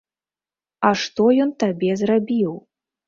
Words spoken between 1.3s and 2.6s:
ён табе зрабіў?